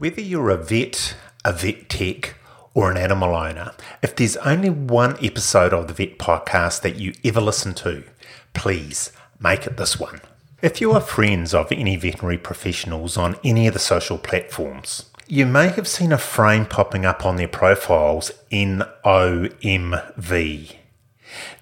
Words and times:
Whether 0.00 0.22
you're 0.22 0.48
a 0.48 0.56
vet, 0.56 1.14
a 1.44 1.52
vet 1.52 1.90
tech, 1.90 2.34
or 2.72 2.90
an 2.90 2.96
animal 2.96 3.36
owner, 3.36 3.74
if 4.02 4.16
there's 4.16 4.38
only 4.38 4.70
one 4.70 5.22
episode 5.22 5.74
of 5.74 5.88
the 5.88 5.92
Vet 5.92 6.18
Podcast 6.18 6.80
that 6.80 6.96
you 6.96 7.12
ever 7.22 7.42
listen 7.42 7.74
to, 7.74 8.04
please 8.54 9.12
make 9.38 9.66
it 9.66 9.76
this 9.76 10.00
one. 10.00 10.22
If 10.62 10.80
you 10.80 10.92
are 10.92 11.02
friends 11.02 11.52
of 11.52 11.70
any 11.70 11.96
veterinary 11.96 12.38
professionals 12.38 13.18
on 13.18 13.36
any 13.44 13.66
of 13.66 13.74
the 13.74 13.78
social 13.78 14.16
platforms, 14.16 15.10
you 15.26 15.44
may 15.44 15.68
have 15.68 15.86
seen 15.86 16.12
a 16.12 16.18
frame 16.18 16.64
popping 16.64 17.04
up 17.04 17.26
on 17.26 17.36
their 17.36 17.46
profiles 17.46 18.32
NOMV. 18.50 18.86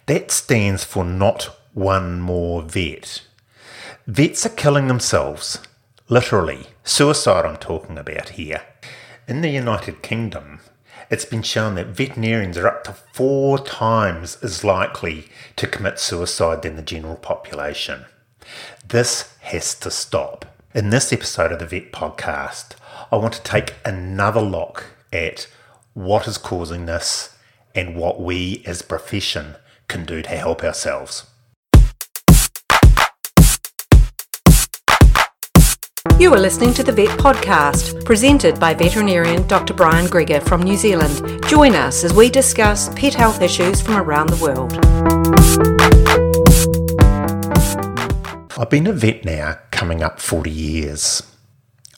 That 0.06 0.30
stands 0.30 0.84
for 0.84 1.04
not 1.04 1.56
one 1.74 2.20
more 2.20 2.62
vet. 2.62 3.22
Vets 4.06 4.46
are 4.46 4.50
killing 4.50 4.86
themselves, 4.86 5.58
literally. 6.08 6.66
Suicide, 6.84 7.44
I'm 7.44 7.58
talking 7.58 7.98
about 7.98 8.30
here. 8.30 8.62
In 9.26 9.42
the 9.42 9.50
United 9.50 10.02
Kingdom, 10.02 10.60
it's 11.10 11.24
been 11.24 11.42
shown 11.42 11.74
that 11.74 11.88
veterinarians 11.88 12.56
are 12.56 12.66
up 12.66 12.84
to 12.84 12.92
four 12.92 13.58
times 13.58 14.38
as 14.42 14.64
likely 14.64 15.28
to 15.56 15.66
commit 15.66 15.98
suicide 15.98 16.62
than 16.62 16.76
the 16.76 16.82
general 16.82 17.16
population. 17.16 18.06
This 18.86 19.34
has 19.40 19.74
to 19.80 19.90
stop. 19.90 20.46
In 20.74 20.90
this 20.90 21.12
episode 21.12 21.52
of 21.52 21.58
the 21.58 21.66
Vet 21.66 21.92
Podcast, 21.92 22.72
I 23.12 23.16
want 23.16 23.34
to 23.34 23.42
take 23.42 23.74
another 23.84 24.40
look 24.40 24.84
at 25.12 25.46
what 25.94 26.26
is 26.26 26.38
causing 26.38 26.86
this 26.86 27.36
and 27.74 27.96
what 27.96 28.20
we 28.20 28.62
as 28.66 28.80
a 28.80 28.84
profession 28.84 29.56
can 29.88 30.04
do 30.04 30.22
to 30.22 30.28
help 30.28 30.62
ourselves. 30.62 31.26
You 36.18 36.34
are 36.34 36.40
listening 36.40 36.74
to 36.74 36.82
the 36.82 36.90
Vet 36.90 37.16
Podcast, 37.16 38.04
presented 38.04 38.58
by 38.58 38.74
veterinarian 38.74 39.46
Dr. 39.46 39.72
Brian 39.72 40.06
Greger 40.06 40.42
from 40.42 40.60
New 40.60 40.76
Zealand. 40.76 41.44
Join 41.46 41.76
us 41.76 42.02
as 42.02 42.12
we 42.12 42.28
discuss 42.28 42.92
pet 42.96 43.14
health 43.14 43.40
issues 43.40 43.80
from 43.80 43.94
around 43.94 44.28
the 44.28 44.42
world. 44.42 44.72
I've 48.58 48.68
been 48.68 48.88
a 48.88 48.92
vet 48.92 49.24
now 49.24 49.60
coming 49.70 50.02
up 50.02 50.18
40 50.18 50.50
years. 50.50 51.22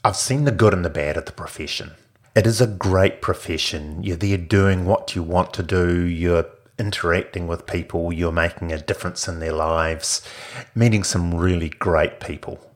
I've 0.05 0.17
seen 0.17 0.45
the 0.45 0.53
good 0.53 0.75
and 0.75 0.85
the 0.85 0.91
bad 0.91 1.17
of 1.17 1.25
the 1.25 1.33
profession. 1.33 1.93
It 2.37 2.47
is 2.47 2.61
a 2.61 2.67
great 2.67 3.23
profession. 3.23 4.03
You're 4.03 4.19
there 4.19 4.37
doing 4.37 4.85
what 4.85 5.17
you 5.17 5.23
want 5.23 5.55
to 5.55 5.63
do, 5.63 5.99
you're 6.05 6.45
interacting 6.79 7.47
with 7.47 7.67
people, 7.67 8.13
you're 8.13 8.33
making 8.33 8.71
a 8.71 8.83
difference 8.83 9.27
in 9.27 9.41
their 9.41 9.55
lives, 9.55 10.21
meeting 10.75 11.05
some 11.05 11.35
really 11.35 11.71
great 11.71 12.21
people. 12.21 12.70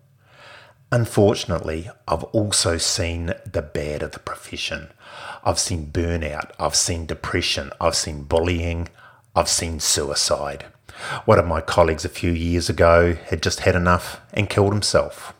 Unfortunately, 0.94 1.90
I've 2.06 2.22
also 2.22 2.78
seen 2.78 3.34
the 3.44 3.62
bad 3.62 4.00
of 4.00 4.12
the 4.12 4.20
profession. 4.20 4.92
I've 5.42 5.58
seen 5.58 5.90
burnout, 5.90 6.52
I've 6.56 6.76
seen 6.76 7.04
depression, 7.04 7.72
I've 7.80 7.96
seen 7.96 8.22
bullying, 8.22 8.86
I've 9.34 9.48
seen 9.48 9.80
suicide. 9.80 10.66
One 11.24 11.40
of 11.40 11.48
my 11.48 11.62
colleagues 11.62 12.04
a 12.04 12.08
few 12.08 12.30
years 12.30 12.70
ago 12.70 13.14
had 13.14 13.42
just 13.42 13.58
had 13.66 13.74
enough 13.74 14.20
and 14.32 14.48
killed 14.48 14.72
himself. 14.72 15.34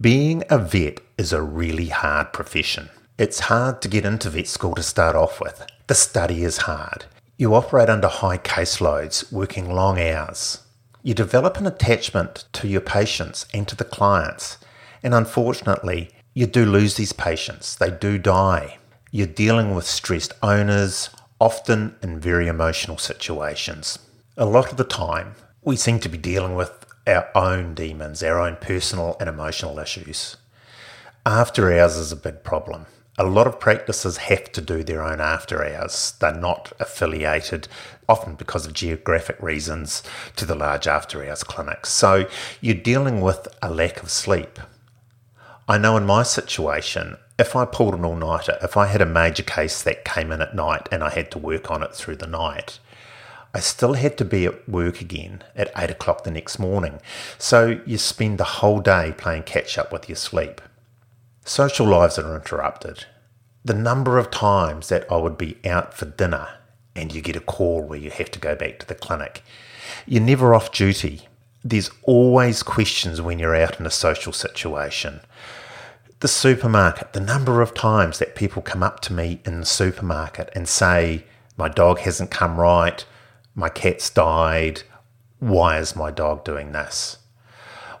Being 0.00 0.42
a 0.50 0.58
vet 0.58 0.98
is 1.16 1.32
a 1.32 1.40
really 1.40 1.90
hard 1.90 2.32
profession. 2.32 2.90
It's 3.18 3.46
hard 3.46 3.80
to 3.82 3.88
get 3.88 4.04
into 4.04 4.28
vet 4.28 4.48
school 4.48 4.74
to 4.74 4.82
start 4.82 5.14
off 5.14 5.40
with. 5.40 5.64
The 5.86 5.94
study 5.94 6.42
is 6.42 6.66
hard. 6.66 7.04
You 7.38 7.54
operate 7.54 7.88
under 7.88 8.08
high 8.08 8.38
caseloads, 8.38 9.32
working 9.32 9.72
long 9.72 10.00
hours. 10.00 10.58
You 11.04 11.14
develop 11.14 11.56
an 11.56 11.66
attachment 11.66 12.44
to 12.52 12.68
your 12.68 12.80
patients 12.80 13.46
and 13.52 13.66
to 13.66 13.74
the 13.74 13.84
clients, 13.84 14.58
and 15.02 15.12
unfortunately, 15.12 16.10
you 16.32 16.46
do 16.46 16.64
lose 16.64 16.94
these 16.94 17.12
patients. 17.12 17.74
They 17.74 17.90
do 17.90 18.18
die. 18.18 18.78
You're 19.10 19.26
dealing 19.26 19.74
with 19.74 19.84
stressed 19.84 20.32
owners, 20.44 21.10
often 21.40 21.96
in 22.02 22.20
very 22.20 22.46
emotional 22.46 22.98
situations. 22.98 23.98
A 24.36 24.46
lot 24.46 24.70
of 24.70 24.76
the 24.76 24.84
time, 24.84 25.34
we 25.62 25.74
seem 25.74 25.98
to 26.00 26.08
be 26.08 26.18
dealing 26.18 26.54
with 26.54 26.86
our 27.06 27.28
own 27.34 27.74
demons, 27.74 28.22
our 28.22 28.38
own 28.38 28.56
personal 28.60 29.16
and 29.18 29.28
emotional 29.28 29.80
issues. 29.80 30.36
After 31.26 31.72
hours 31.72 31.96
is 31.96 32.12
a 32.12 32.16
big 32.16 32.44
problem 32.44 32.86
a 33.18 33.24
lot 33.24 33.46
of 33.46 33.60
practices 33.60 34.16
have 34.16 34.50
to 34.52 34.60
do 34.60 34.82
their 34.82 35.02
own 35.02 35.20
after 35.20 35.64
hours. 35.64 36.14
They're 36.18 36.34
not 36.34 36.72
affiliated, 36.80 37.68
often 38.08 38.34
because 38.34 38.66
of 38.66 38.72
geographic 38.72 39.40
reasons, 39.42 40.02
to 40.36 40.46
the 40.46 40.54
large 40.54 40.86
after 40.86 41.22
hours 41.22 41.44
clinics. 41.44 41.90
So 41.90 42.26
you're 42.60 42.74
dealing 42.74 43.20
with 43.20 43.48
a 43.60 43.70
lack 43.70 44.02
of 44.02 44.10
sleep. 44.10 44.58
I 45.68 45.78
know 45.78 45.96
in 45.96 46.06
my 46.06 46.22
situation, 46.22 47.16
if 47.38 47.54
I 47.54 47.64
pulled 47.64 47.94
an 47.94 48.04
all 48.04 48.16
nighter, 48.16 48.58
if 48.62 48.76
I 48.76 48.86
had 48.86 49.00
a 49.00 49.06
major 49.06 49.42
case 49.42 49.82
that 49.82 50.04
came 50.04 50.32
in 50.32 50.40
at 50.40 50.54
night 50.54 50.88
and 50.90 51.04
I 51.04 51.10
had 51.10 51.30
to 51.32 51.38
work 51.38 51.70
on 51.70 51.82
it 51.82 51.94
through 51.94 52.16
the 52.16 52.26
night, 52.26 52.78
I 53.54 53.60
still 53.60 53.92
had 53.94 54.16
to 54.18 54.24
be 54.24 54.46
at 54.46 54.66
work 54.66 55.02
again 55.02 55.44
at 55.54 55.70
8 55.76 55.90
o'clock 55.90 56.24
the 56.24 56.30
next 56.30 56.58
morning. 56.58 57.00
So 57.36 57.80
you 57.84 57.98
spend 57.98 58.38
the 58.38 58.44
whole 58.44 58.80
day 58.80 59.14
playing 59.16 59.42
catch 59.42 59.76
up 59.76 59.92
with 59.92 60.08
your 60.08 60.16
sleep. 60.16 60.62
Social 61.44 61.86
lives 61.86 62.18
are 62.18 62.36
interrupted. 62.36 63.06
The 63.64 63.74
number 63.74 64.18
of 64.18 64.30
times 64.30 64.88
that 64.88 65.10
I 65.10 65.16
would 65.16 65.36
be 65.36 65.56
out 65.64 65.92
for 65.92 66.06
dinner 66.06 66.48
and 66.94 67.12
you 67.12 67.20
get 67.20 67.36
a 67.36 67.40
call 67.40 67.82
where 67.82 67.98
you 67.98 68.10
have 68.10 68.30
to 68.32 68.38
go 68.38 68.54
back 68.54 68.78
to 68.78 68.86
the 68.86 68.94
clinic. 68.94 69.42
You're 70.06 70.22
never 70.22 70.54
off 70.54 70.72
duty. 70.72 71.28
There's 71.64 71.90
always 72.02 72.62
questions 72.62 73.20
when 73.20 73.38
you're 73.38 73.56
out 73.56 73.80
in 73.80 73.86
a 73.86 73.90
social 73.90 74.32
situation. 74.32 75.20
The 76.20 76.28
supermarket, 76.28 77.12
the 77.12 77.20
number 77.20 77.60
of 77.60 77.74
times 77.74 78.18
that 78.18 78.36
people 78.36 78.62
come 78.62 78.82
up 78.82 79.00
to 79.00 79.12
me 79.12 79.40
in 79.44 79.60
the 79.60 79.66
supermarket 79.66 80.50
and 80.54 80.68
say, 80.68 81.24
My 81.56 81.68
dog 81.68 82.00
hasn't 82.00 82.30
come 82.30 82.60
right, 82.60 83.04
my 83.54 83.68
cat's 83.68 84.08
died, 84.10 84.82
why 85.40 85.78
is 85.78 85.96
my 85.96 86.12
dog 86.12 86.44
doing 86.44 86.70
this? 86.70 87.18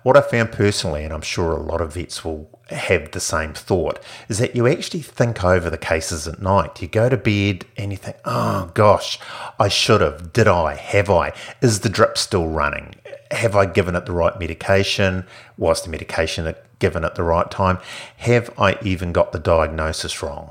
What 0.02 0.16
I 0.16 0.20
found 0.20 0.52
personally, 0.52 1.04
and 1.04 1.12
I'm 1.12 1.22
sure 1.22 1.52
a 1.52 1.62
lot 1.62 1.80
of 1.80 1.94
vets 1.94 2.24
will 2.24 2.58
have 2.70 3.12
the 3.12 3.20
same 3.20 3.54
thought, 3.54 4.02
is 4.28 4.38
that 4.38 4.56
you 4.56 4.66
actually 4.66 5.02
think 5.02 5.44
over 5.44 5.70
the 5.70 5.78
cases 5.78 6.26
at 6.26 6.42
night. 6.42 6.82
You 6.82 6.88
go 6.88 7.08
to 7.08 7.16
bed 7.16 7.66
and 7.76 7.92
you 7.92 7.98
think, 7.98 8.16
oh 8.24 8.70
gosh, 8.74 9.18
I 9.58 9.68
should 9.68 10.00
have. 10.00 10.32
Did 10.32 10.48
I? 10.48 10.74
Have 10.74 11.08
I? 11.08 11.32
Is 11.60 11.80
the 11.80 11.88
drip 11.88 12.18
still 12.18 12.48
running? 12.48 12.96
Have 13.30 13.54
I 13.54 13.66
given 13.66 13.94
it 13.94 14.06
the 14.06 14.12
right 14.12 14.38
medication? 14.38 15.24
Was 15.56 15.82
the 15.82 15.90
medication 15.90 16.52
given 16.78 17.04
at 17.04 17.14
the 17.14 17.22
right 17.22 17.50
time? 17.50 17.78
Have 18.18 18.50
I 18.58 18.78
even 18.82 19.12
got 19.12 19.32
the 19.32 19.38
diagnosis 19.38 20.22
wrong? 20.22 20.50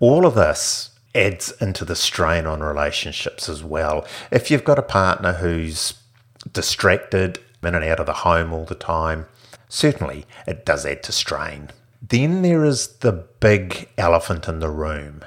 All 0.00 0.26
of 0.26 0.34
this 0.34 0.90
adds 1.14 1.52
into 1.60 1.84
the 1.84 1.96
strain 1.96 2.46
on 2.46 2.60
relationships 2.60 3.48
as 3.48 3.64
well. 3.64 4.06
If 4.30 4.50
you've 4.50 4.64
got 4.64 4.78
a 4.78 4.82
partner 4.82 5.34
who's 5.34 5.94
distracted, 6.52 7.38
in 7.62 7.74
and 7.74 7.84
out 7.84 8.00
of 8.00 8.06
the 8.06 8.12
home 8.12 8.52
all 8.52 8.64
the 8.64 8.74
time. 8.74 9.26
Certainly, 9.68 10.26
it 10.46 10.64
does 10.64 10.84
add 10.84 11.02
to 11.04 11.12
strain. 11.12 11.70
Then 12.02 12.42
there 12.42 12.64
is 12.64 12.88
the 12.98 13.12
big 13.12 13.88
elephant 13.96 14.48
in 14.48 14.60
the 14.60 14.70
room. 14.70 15.24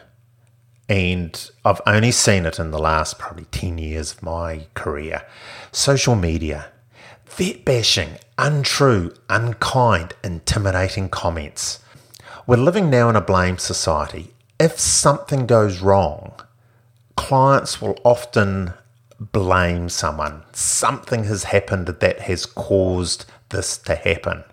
And 0.89 1.49
I've 1.63 1.81
only 1.87 2.11
seen 2.11 2.45
it 2.45 2.59
in 2.59 2.71
the 2.71 2.79
last 2.79 3.17
probably 3.17 3.45
10 3.45 3.77
years 3.77 4.13
of 4.13 4.23
my 4.23 4.67
career. 4.73 5.25
Social 5.71 6.15
media, 6.15 6.67
vet 7.25 7.63
bashing, 7.63 8.17
untrue, 8.37 9.13
unkind, 9.29 10.13
intimidating 10.23 11.09
comments. 11.09 11.79
We're 12.45 12.57
living 12.57 12.89
now 12.89 13.09
in 13.09 13.15
a 13.15 13.21
blame 13.21 13.57
society. 13.57 14.33
If 14.59 14.77
something 14.79 15.45
goes 15.45 15.79
wrong, 15.79 16.33
clients 17.15 17.81
will 17.81 17.97
often 18.03 18.73
blame 19.19 19.89
someone. 19.89 20.43
Something 20.53 21.25
has 21.25 21.45
happened 21.45 21.87
that 21.87 22.21
has 22.21 22.45
caused 22.45 23.25
this 23.49 23.77
to 23.79 23.95
happen. 23.95 24.43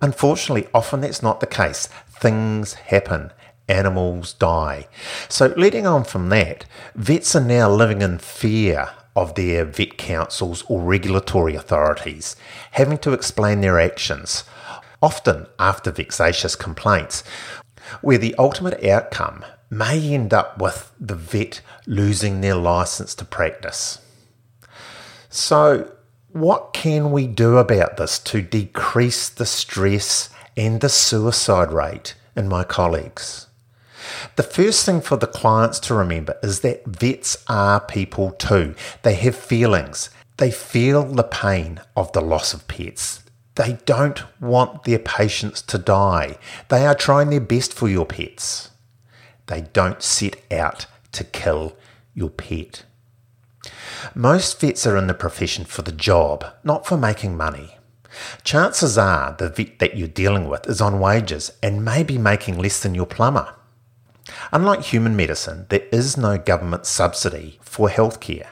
Unfortunately, 0.00 0.68
often 0.74 1.00
that's 1.00 1.22
not 1.22 1.40
the 1.40 1.46
case. 1.46 1.88
Things 2.08 2.74
happen. 2.74 3.32
Animals 3.68 4.34
die. 4.34 4.86
So, 5.28 5.52
leading 5.56 5.86
on 5.86 6.04
from 6.04 6.28
that, 6.28 6.66
vets 6.94 7.34
are 7.34 7.40
now 7.40 7.70
living 7.70 8.02
in 8.02 8.18
fear 8.18 8.90
of 9.16 9.34
their 9.34 9.64
vet 9.64 9.96
councils 9.96 10.62
or 10.68 10.82
regulatory 10.82 11.56
authorities, 11.56 12.36
having 12.72 12.98
to 12.98 13.12
explain 13.12 13.62
their 13.62 13.80
actions, 13.80 14.44
often 15.02 15.46
after 15.58 15.90
vexatious 15.90 16.54
complaints, 16.54 17.24
where 18.02 18.18
the 18.18 18.34
ultimate 18.38 18.84
outcome 18.84 19.44
may 19.70 20.00
end 20.14 20.32
up 20.32 20.60
with 20.60 20.92
the 20.98 21.14
vet 21.14 21.60
losing 21.86 22.40
their 22.40 22.54
license 22.54 23.14
to 23.16 23.24
practice. 23.24 23.98
So, 25.28 25.92
what 26.32 26.72
can 26.72 27.12
we 27.12 27.26
do 27.26 27.58
about 27.58 27.96
this 27.96 28.18
to 28.20 28.42
decrease 28.42 29.28
the 29.28 29.46
stress 29.46 30.30
and 30.56 30.80
the 30.80 30.88
suicide 30.88 31.72
rate 31.72 32.14
in 32.34 32.48
my 32.48 32.62
colleagues? 32.64 33.46
The 34.36 34.42
first 34.42 34.84
thing 34.84 35.00
for 35.00 35.16
the 35.16 35.26
clients 35.26 35.80
to 35.80 35.94
remember 35.94 36.36
is 36.42 36.60
that 36.60 36.86
vets 36.86 37.42
are 37.48 37.80
people 37.80 38.32
too. 38.32 38.74
They 39.02 39.14
have 39.14 39.34
feelings. 39.34 40.10
They 40.36 40.50
feel 40.50 41.04
the 41.04 41.24
pain 41.24 41.80
of 41.96 42.12
the 42.12 42.20
loss 42.20 42.52
of 42.52 42.68
pets. 42.68 43.22
They 43.54 43.78
don't 43.86 44.22
want 44.40 44.84
their 44.84 44.98
patients 44.98 45.62
to 45.62 45.78
die. 45.78 46.36
They 46.68 46.86
are 46.86 46.94
trying 46.94 47.30
their 47.30 47.40
best 47.40 47.72
for 47.72 47.88
your 47.88 48.04
pets. 48.04 48.70
They 49.46 49.62
don't 49.72 50.02
set 50.02 50.36
out 50.52 50.86
to 51.12 51.24
kill 51.24 51.76
your 52.14 52.30
pet. 52.30 52.84
Most 54.14 54.60
vets 54.60 54.86
are 54.86 54.96
in 54.96 55.06
the 55.06 55.14
profession 55.14 55.64
for 55.64 55.82
the 55.82 55.92
job, 55.92 56.44
not 56.64 56.86
for 56.86 56.96
making 56.96 57.36
money. 57.36 57.76
Chances 58.44 58.96
are 58.96 59.34
the 59.36 59.48
vet 59.48 59.78
that 59.78 59.96
you're 59.96 60.08
dealing 60.08 60.48
with 60.48 60.66
is 60.68 60.80
on 60.80 61.00
wages 61.00 61.52
and 61.62 61.84
may 61.84 62.02
be 62.02 62.18
making 62.18 62.58
less 62.58 62.80
than 62.80 62.94
your 62.94 63.06
plumber. 63.06 63.54
Unlike 64.52 64.82
human 64.82 65.16
medicine, 65.16 65.66
there 65.68 65.86
is 65.92 66.16
no 66.16 66.38
government 66.38 66.86
subsidy 66.86 67.58
for 67.62 67.88
healthcare. 67.88 68.48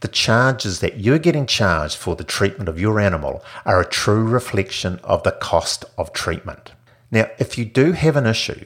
The 0.00 0.08
charges 0.08 0.80
that 0.80 0.98
you're 0.98 1.18
getting 1.18 1.46
charged 1.46 1.96
for 1.96 2.16
the 2.16 2.24
treatment 2.24 2.68
of 2.68 2.80
your 2.80 3.00
animal 3.00 3.42
are 3.64 3.80
a 3.80 3.86
true 3.86 4.24
reflection 4.24 4.98
of 5.02 5.22
the 5.22 5.32
cost 5.32 5.84
of 5.96 6.12
treatment. 6.12 6.72
Now, 7.10 7.30
if 7.38 7.56
you 7.56 7.64
do 7.64 7.92
have 7.92 8.16
an 8.16 8.26
issue, 8.26 8.64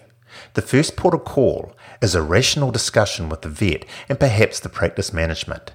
the 0.55 0.63
first 0.63 0.97
port 0.97 1.15
of 1.15 1.25
call 1.25 1.75
is 2.01 2.15
a 2.15 2.23
rational 2.23 2.71
discussion 2.71 3.29
with 3.29 3.43
the 3.43 3.49
vet 3.49 3.85
and 4.09 4.21
perhaps 4.21 4.61
the 4.61 4.69
practice 4.69 5.13
management. 5.13 5.73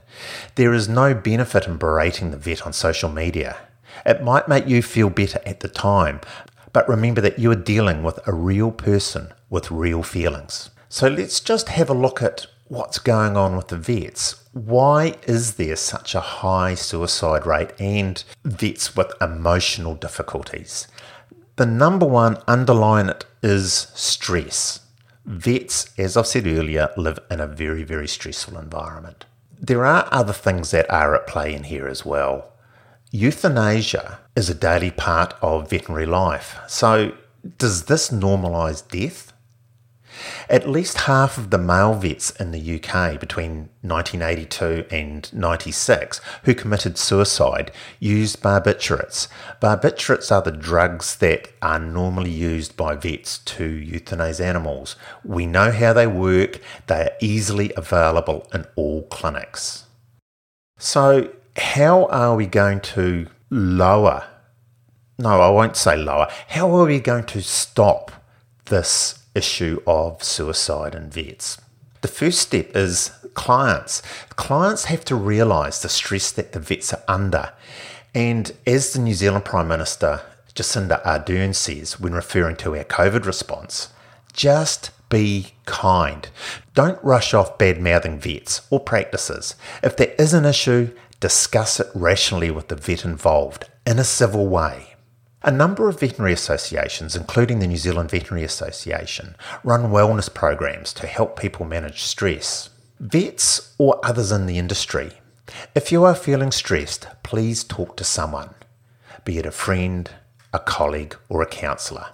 There 0.56 0.74
is 0.74 0.88
no 0.88 1.14
benefit 1.14 1.68
in 1.68 1.78
berating 1.78 2.32
the 2.32 2.38
vet 2.38 2.66
on 2.66 2.74
social 2.74 3.10
media. 3.10 3.58
It 4.06 4.24
might 4.24 4.48
make 4.48 4.68
you 4.68 4.82
feel 4.82 5.10
better 5.10 5.40
at 5.46 5.60
the 5.60 5.68
time, 5.68 6.22
but 6.74 6.88
remember 6.88 7.22
that 7.22 7.40
you 7.40 7.52
are 7.52 7.56
dealing 7.56 8.04
with 8.04 8.20
a 8.28 8.34
real 8.34 8.72
person 8.72 9.34
with 9.50 9.72
real 9.72 10.04
feelings. 10.04 10.70
So 10.90 11.08
let's 11.08 11.40
just 11.40 11.70
have 11.70 11.90
a 11.90 11.94
look 11.94 12.22
at 12.22 12.48
what's 12.68 13.00
going 13.00 13.36
on 13.36 13.58
with 13.58 13.68
the 13.68 13.78
vets. 13.78 14.44
Why 14.54 15.16
is 15.28 15.56
there 15.56 15.76
such 15.76 16.16
a 16.16 16.22
high 16.22 16.76
suicide 16.76 17.46
rate 17.46 17.72
and 17.80 18.24
vets 18.46 18.96
with 18.96 19.12
emotional 19.22 19.96
difficulties? 19.96 20.88
The 21.58 21.66
number 21.66 22.06
one 22.06 22.38
underlying 22.48 23.10
it 23.10 23.26
is 23.44 23.88
stress. 23.94 24.80
Vets, 25.26 25.94
as 25.98 26.18
I've 26.18 26.28
said 26.28 26.48
earlier, 26.48 26.90
live 26.98 27.20
in 27.30 27.40
a 27.40 27.48
very, 27.48 27.84
very 27.84 28.08
stressful 28.08 28.58
environment. 28.58 29.26
There 29.60 29.86
are 29.86 30.08
other 30.12 30.34
things 30.34 30.72
that 30.72 30.90
are 30.90 31.14
at 31.16 31.28
play 31.28 31.54
in 31.54 31.66
here 31.66 31.88
as 31.88 32.06
well. 32.06 32.54
Euthanasia 33.12 34.20
is 34.36 34.50
a 34.50 34.56
daily 34.56 34.90
part 34.90 35.36
of 35.42 35.70
veterinary 35.70 36.06
life. 36.06 36.58
So, 36.68 37.14
does 37.58 37.84
this 37.86 38.10
normalise 38.10 38.88
death? 38.88 39.34
At 40.50 40.70
least 40.70 41.02
half 41.02 41.38
of 41.38 41.50
the 41.50 41.58
male 41.58 41.94
vets 41.94 42.32
in 42.32 42.52
the 42.52 42.76
UK 42.76 43.20
between 43.20 43.70
1982 43.82 44.86
and 44.92 45.32
96 45.34 46.22
who 46.44 46.54
committed 46.54 46.98
suicide 46.98 47.72
used 48.00 48.42
barbiturates. 48.42 49.28
Barbiturates 49.62 50.32
are 50.32 50.42
the 50.42 50.52
drugs 50.52 51.16
that 51.18 51.50
are 51.62 51.80
normally 51.80 52.32
used 52.32 52.76
by 52.76 52.96
vets 52.96 53.40
to 53.40 53.64
euthanize 53.64 54.44
animals. 54.44 54.96
We 55.24 55.46
know 55.46 55.72
how 55.72 55.94
they 55.94 56.08
work, 56.08 56.60
they 56.88 57.04
are 57.04 57.12
easily 57.20 57.72
available 57.76 58.48
in 58.54 58.66
all 58.76 59.04
clinics. 59.04 59.86
So, 60.78 61.32
how 61.58 62.06
are 62.08 62.36
we 62.36 62.48
going 62.48 62.82
to 62.82 63.28
lower? 63.50 64.26
No, 65.20 65.40
I 65.42 65.50
won't 65.50 65.78
say 65.78 65.96
lower. 65.96 66.28
How 66.48 66.76
are 66.76 66.86
we 66.86 67.00
going 67.00 67.26
to 67.26 67.42
stop 67.42 68.12
this 68.66 69.21
issue 69.36 69.82
of 69.88 70.24
suicide 70.24 70.96
in 70.96 71.10
vets. 71.10 71.60
The 72.02 72.08
first 72.08 72.40
step 72.40 72.76
is 72.76 73.12
clients. 73.34 74.02
Clients 74.36 74.86
have 74.86 75.06
to 75.06 75.16
realise 75.16 75.82
the 75.82 75.90
stress 75.90 76.32
that 76.32 76.52
the 76.52 76.60
vets 76.60 76.94
are 76.94 77.04
under. 77.08 77.54
And 78.14 78.52
as 78.66 78.94
the 78.94 79.00
New 79.00 79.14
Zealand 79.14 79.46
Prime 79.46 79.68
Minister 79.68 80.22
Jacinda 80.54 81.02
Ardern 81.04 81.56
says 81.56 82.00
when 82.00 82.14
referring 82.14 82.58
to 82.58 82.76
our 82.76 82.84
COVID 82.84 83.26
response, 83.26 83.90
just 84.34 84.92
be 85.10 85.54
kind. 85.66 86.30
Don't 86.74 87.02
rush 87.04 87.34
off 87.34 87.58
bad 87.58 87.80
mouthing 87.80 88.20
vets 88.20 88.62
or 88.70 88.80
practices. 88.80 89.56
If 89.84 89.96
there 89.98 90.14
is 90.18 90.34
an 90.34 90.46
issue, 90.46 90.96
discuss 91.20 91.80
it 91.80 91.88
rationally 91.94 92.52
with 92.52 92.68
the 92.68 92.76
vet 92.76 93.06
involved 93.06 93.66
in 93.86 94.00
a 94.00 94.04
civil 94.04 94.48
way. 94.48 94.91
A 95.44 95.50
number 95.50 95.90
of 95.90 96.00
veterinary 96.00 96.34
associations, 96.34 97.16
including 97.16 97.58
the 97.58 97.68
New 97.68 97.78
Zealand 97.78 98.12
Veterinary 98.12 98.46
Association, 98.46 99.36
run 99.64 99.92
wellness 99.92 100.32
programs 100.32 100.94
to 100.94 101.08
help 101.08 101.40
people 101.40 101.66
manage 101.66 102.04
stress. 102.04 102.70
Vets 103.00 103.74
or 103.80 104.00
others 104.04 104.32
in 104.32 104.46
the 104.46 104.60
industry, 104.60 105.14
if 105.74 105.92
you 105.92 106.04
are 106.04 106.14
feeling 106.14 106.52
stressed, 106.52 107.08
please 107.24 107.64
talk 107.64 107.98
to 107.98 108.04
someone, 108.04 108.54
be 109.26 109.40
it 109.40 109.48
a 109.48 109.52
friend, 109.52 110.12
a 110.54 110.60
colleague, 110.60 111.16
or 111.28 111.42
a 111.42 111.48
counsellor. 111.48 112.10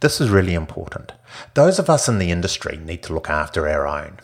This 0.00 0.18
is 0.18 0.30
really 0.30 0.54
important. 0.54 1.12
Those 1.52 1.78
of 1.78 1.90
us 1.90 2.08
in 2.08 2.18
the 2.18 2.30
industry 2.30 2.78
need 2.78 3.02
to 3.02 3.12
look 3.12 3.28
after 3.28 3.68
our 3.68 3.86
own. 3.86 4.18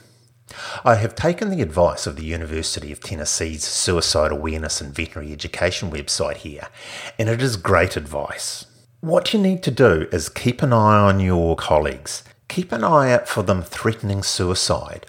I 0.84 0.96
have 0.96 1.14
taken 1.14 1.50
the 1.50 1.62
advice 1.62 2.06
of 2.06 2.16
the 2.16 2.25
University 2.25 2.93
of 2.93 3.00
Tennessee's 3.00 3.64
Suicide 3.64 4.32
Awareness 4.32 4.81
and 4.81 4.94
Veterinary 4.94 5.32
Education 5.32 5.90
website 5.90 6.38
here, 6.38 6.69
and 7.19 7.28
it 7.28 7.43
is 7.43 7.56
great 7.56 7.96
advice. 7.96 8.66
What 9.00 9.32
you 9.32 9.40
need 9.40 9.62
to 9.64 9.70
do 9.70 10.08
is 10.12 10.28
keep 10.28 10.62
an 10.62 10.72
eye 10.72 11.00
on 11.00 11.20
your 11.20 11.56
colleagues. 11.56 12.22
Keep 12.49 12.72
an 12.72 12.84
eye 12.84 13.12
out 13.12 13.28
for 13.28 13.43
them 13.43 13.62
threatening 13.62 14.22
suicide 14.22 15.06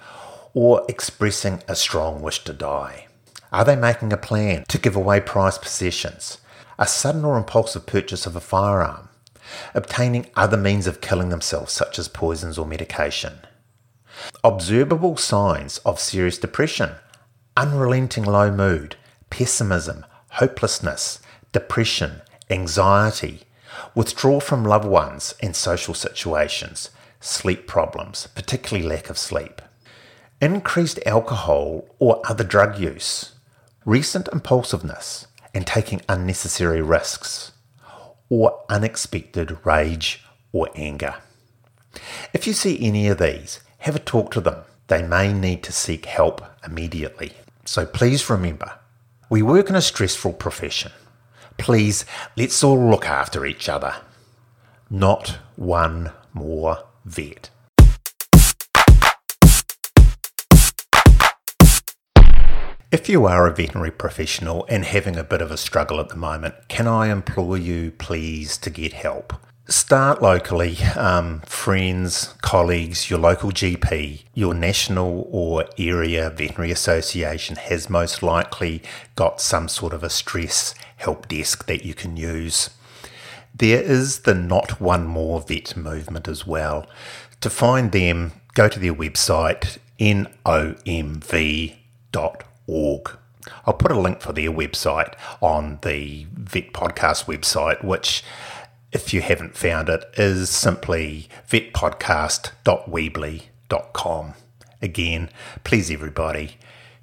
or 0.54 0.86
expressing 0.88 1.62
a 1.68 1.76
strong 1.76 2.22
wish 2.22 2.44
to 2.46 2.54
die. 2.54 3.08
Are 3.52 3.66
they 3.66 3.76
making 3.76 4.12
a 4.12 4.18
plan 4.18 4.66
to 4.68 4.78
give 4.78 4.96
away 4.96 5.20
prized 5.20 5.62
possessions? 5.62 6.40
A 6.80 6.88
sudden 6.88 7.24
or 7.24 7.38
impulsive 7.38 7.86
purchase 7.86 8.26
of 8.26 8.36
a 8.36 8.40
firearm? 8.40 9.10
Obtaining 9.76 10.28
other 10.36 10.58
means 10.58 10.88
of 10.88 11.02
killing 11.02 11.30
themselves, 11.30 11.72
such 11.72 12.00
as 12.00 12.08
poisons 12.08 12.58
or 12.58 12.66
medication? 12.66 13.40
Observable 14.44 15.18
signs 15.18 15.80
of 15.80 16.00
serious 16.00 16.38
depression, 16.38 16.92
unrelenting 17.58 18.24
low 18.24 18.52
mood, 18.52 18.96
pessimism, 19.30 20.06
hopelessness, 20.34 21.20
depression, 21.52 22.22
anxiety, 22.50 23.42
withdrawal 23.96 24.40
from 24.40 24.64
loved 24.64 24.86
ones 24.86 25.34
and 25.42 25.56
social 25.56 25.94
situations, 25.94 26.90
sleep 27.20 27.68
problems, 27.68 28.28
particularly 28.36 28.88
lack 28.88 29.10
of 29.10 29.18
sleep, 29.18 29.62
increased 30.42 31.00
alcohol 31.06 31.86
or 32.00 32.22
other 32.28 32.44
drug 32.44 32.78
use, 32.78 33.34
recent 33.86 34.28
impulsiveness 34.30 35.28
and 35.54 35.66
taking 35.68 36.02
unnecessary 36.10 36.82
risks, 36.82 37.52
or 38.30 38.64
unexpected 38.70 39.58
rage 39.64 40.26
or 40.52 40.70
anger. 40.76 41.16
If 42.34 42.48
you 42.48 42.54
see 42.54 42.84
any 42.84 43.08
of 43.08 43.20
these, 43.20 43.60
have 43.84 43.96
a 43.98 44.00
talk 44.00 44.32
to 44.32 44.40
them. 44.40 44.56
They 44.88 45.04
may 45.04 45.34
need 45.34 45.62
to 45.64 45.74
seek 45.74 46.06
help 46.06 46.42
immediately. 46.66 47.34
So 47.66 47.86
please 47.86 48.30
remember, 48.30 48.80
we 49.30 49.42
work 49.42 49.70
in 49.70 49.76
a 49.76 49.82
stressful 49.82 50.34
profession. 50.34 50.94
Please, 51.58 52.06
let's 52.38 52.64
all 52.64 52.80
look 52.80 53.06
after 53.06 53.46
each 53.46 53.68
other. 53.68 53.96
Not 54.90 55.40
one 55.58 56.14
more 56.32 56.86
vet. 57.04 57.50
If 62.90 63.10
you 63.10 63.26
are 63.26 63.48
a 63.48 63.54
veterinary 63.54 63.92
professional 63.92 64.66
and 64.70 64.86
having 64.86 65.18
a 65.18 65.26
bit 65.26 65.42
of 65.42 65.52
a 65.52 65.58
struggle 65.58 66.00
at 66.00 66.08
the 66.08 66.16
moment, 66.16 66.56
can 66.70 66.88
I 66.88 67.12
implore 67.12 67.58
you 67.58 67.92
please 67.92 68.56
to 68.60 68.70
get 68.70 68.94
help? 68.94 69.34
Start 69.70 70.22
locally, 70.22 70.78
um, 70.98 71.40
friends, 71.46 72.34
colleagues, 72.42 73.10
your 73.10 73.18
local 73.18 73.50
GP, 73.50 74.24
your 74.34 74.54
national 74.54 75.26
or 75.32 75.64
area 75.78 76.30
veterinary 76.30 76.70
association 76.70 77.56
has 77.56 77.90
most 77.90 78.22
likely 78.22 78.84
got 79.16 79.40
some 79.40 79.70
sort 79.70 79.94
of 79.94 80.04
a 80.04 80.10
stress 80.10 80.76
help 80.98 81.30
desk 81.30 81.66
that 81.68 81.86
you 81.86 81.94
can 81.94 82.18
use. 82.18 82.72
There 83.56 83.82
is 83.82 84.20
the 84.24 84.36
Not 84.36 84.82
One 84.82 85.06
More 85.06 85.40
Vet 85.40 85.78
movement 85.78 86.28
as 86.28 86.46
well. 86.46 86.86
To 87.40 87.50
find 87.50 87.94
them, 87.94 88.34
go 88.56 88.68
to 88.68 88.80
their 88.80 88.94
website, 88.94 89.78
nomv.org. 89.98 91.78
I'll 93.66 93.74
put 93.74 93.92
a 93.92 94.00
link 94.00 94.22
for 94.22 94.34
their 94.34 94.52
website 94.52 95.14
on 95.42 95.80
the 95.84 96.28
Vet 96.34 96.74
Podcast 96.74 97.26
website, 97.26 97.84
which 97.84 98.24
if 98.94 99.14
you 99.14 99.22
haven't 99.22 99.58
found 99.58 99.90
it, 99.90 100.06
is 100.16 100.50
simply 100.50 101.28
vetpodcast.weebly.com. 101.50 104.34
Again, 104.82 105.30
please 105.64 105.92
everybody, 105.92 106.58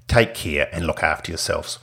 take 0.07 0.35
care 0.35 0.69
and 0.73 0.87
look 0.87 1.03
after 1.03 1.33
yourselves. 1.33 1.79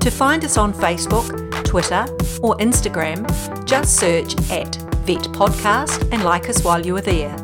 To 0.00 0.10
find 0.10 0.44
us 0.44 0.56
on 0.56 0.72
Facebook, 0.72 1.64
Twitter, 1.64 2.06
or 2.42 2.56
Instagram, 2.56 3.26
just 3.64 3.96
search 3.96 4.34
at 4.50 4.74
Vet 5.04 5.22
Podcast 5.32 6.08
and 6.12 6.24
like 6.24 6.48
us 6.48 6.64
while 6.64 6.84
you 6.84 6.96
are 6.96 7.02
there. 7.02 7.36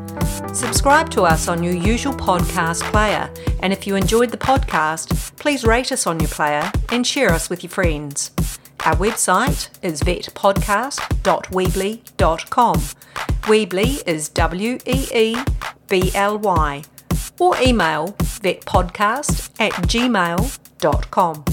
Subscribe 0.55 1.11
to 1.11 1.23
us 1.23 1.49
on 1.49 1.63
your 1.63 1.75
usual 1.75 2.15
podcast 2.15 2.83
player, 2.91 3.31
and 3.61 3.73
if 3.73 3.87
you 3.87 3.97
enjoyed 3.97 4.31
the 4.31 4.37
podcast, 4.37 5.35
please 5.37 5.65
rate 5.65 5.91
us 5.93 6.07
on 6.07 6.21
your 6.21 6.29
player 6.29 6.71
and 6.91 7.07
share 7.07 7.31
us 7.31 7.49
with 7.51 7.63
your 7.63 7.71
friends. 7.71 8.31
Our 8.85 8.97
website 8.97 9.71
is 9.83 10.03
vetpodcast.weebly.com. 10.03 12.77
Weebly 13.43 14.03
is 14.07 14.29
W 14.29 14.79
E 14.87 15.09
E 15.15 15.37
B 15.89 16.11
L 16.15 16.39
Y. 16.39 16.83
Or 17.39 17.55
email 17.61 18.09
vetpodcast 18.19 19.51
at 19.59 19.73
gmail.com. 19.73 21.45